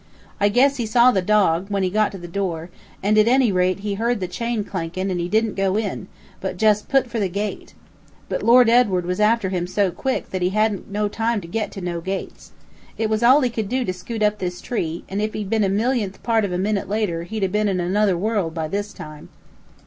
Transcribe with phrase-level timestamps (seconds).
[0.39, 2.71] I guess he saw the dog, when he got to the door,
[3.03, 6.07] and at any rate he heard the chain clankin', and he didn't go in,
[6.39, 7.75] but just put for the gate.
[8.27, 11.67] But Lord Edward was after him so quick that he hadn't no time to go
[11.67, 12.51] to no gates.
[12.97, 15.63] It was all he could do to scoot up this tree, and if he'd been
[15.63, 18.93] a millionth part of a minute later he'd 'a' been in another world by this
[18.93, 19.29] time."